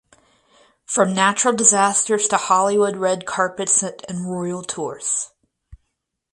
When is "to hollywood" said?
2.29-2.97